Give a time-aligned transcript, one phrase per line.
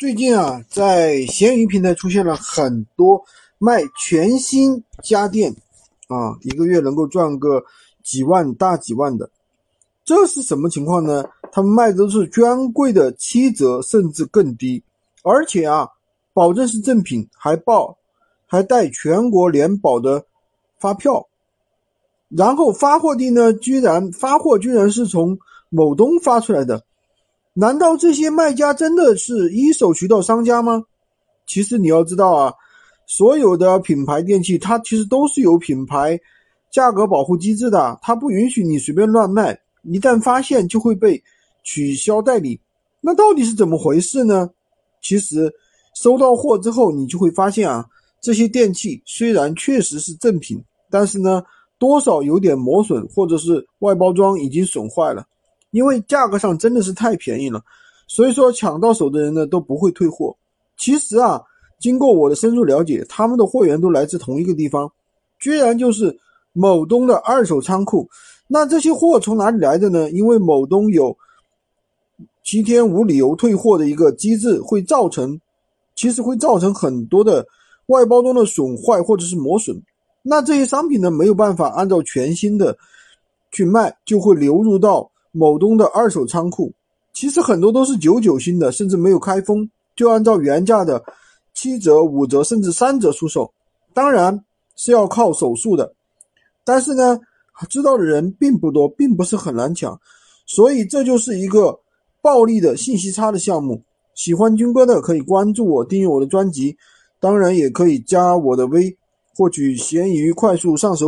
[0.00, 3.22] 最近啊，在闲鱼平台出现了很多
[3.58, 5.54] 卖全新家电
[6.08, 7.62] 啊，一个月能够赚个
[8.02, 9.28] 几万、大几万的，
[10.02, 11.22] 这是什么情况呢？
[11.52, 14.82] 他们卖的都是专柜的七折，甚至更低，
[15.22, 15.86] 而且啊，
[16.32, 17.98] 保证是正品，还报
[18.46, 20.24] 还带全国联保的
[20.78, 21.28] 发票，
[22.30, 25.38] 然后发货地呢，居然发货居然是从
[25.68, 26.86] 某东发出来的。
[27.60, 30.82] 难道这些卖家真的是一手渠道商家吗？
[31.46, 32.54] 其实你要知道啊，
[33.06, 36.18] 所有的品牌电器它其实都是有品牌
[36.70, 41.22] 价格保护机制的，它不允许你随便乱卖，一旦发现就会被
[41.62, 42.58] 取消代理。
[43.02, 44.48] 那到底是怎么回事呢？
[45.02, 45.52] 其实
[45.94, 47.84] 收到货之后，你就会发现啊，
[48.22, 51.42] 这些电器虽然确实是正品，但是呢，
[51.78, 55.26] 多少有点磨损，或者是外包装已经损坏了。
[55.70, 57.62] 因为价格上真的是太便宜了，
[58.08, 60.36] 所以说抢到手的人呢都不会退货。
[60.76, 61.40] 其实啊，
[61.78, 64.90] 经过我的深入了解，他们的货源都来自同一个地方，
[65.38, 66.18] 居然就是
[66.52, 68.08] 某东的二手仓库。
[68.48, 70.10] 那这些货从哪里来的呢？
[70.10, 71.16] 因为某东有
[72.42, 75.40] 七天无理由退货的一个机制，会造成
[75.94, 77.46] 其实会造成很多的
[77.86, 79.80] 外包装的损坏或者是磨损。
[80.22, 82.76] 那这些商品呢没有办法按照全新的
[83.52, 85.08] 去卖，就会流入到。
[85.32, 86.72] 某东的二手仓库，
[87.12, 91.02] 其实很多都是九九新的，甚至没有开封，就按照原价的
[91.54, 93.52] 七折、五折甚至三折出售。
[93.92, 94.44] 当然
[94.76, 95.92] 是要靠手速的，
[96.64, 97.18] 但是呢，
[97.68, 100.00] 知道的人并不多，并不是很难抢，
[100.46, 101.78] 所以这就是一个
[102.22, 103.82] 暴利的信息差的项目。
[104.14, 106.76] 喜欢军哥的可以关注我，订阅我的专辑，
[107.20, 108.96] 当然也可以加我的微，
[109.36, 110.98] 获取闲鱼快速上手。